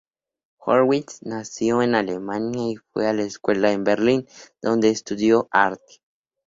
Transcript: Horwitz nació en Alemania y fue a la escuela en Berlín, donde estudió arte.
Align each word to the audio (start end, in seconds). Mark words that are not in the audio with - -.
Horwitz 0.57 1.21
nació 1.21 1.83
en 1.83 1.93
Alemania 1.93 2.71
y 2.71 2.75
fue 2.77 3.05
a 3.07 3.13
la 3.13 3.21
escuela 3.21 3.71
en 3.71 3.83
Berlín, 3.83 4.27
donde 4.59 4.89
estudió 4.89 5.47
arte. 5.51 6.01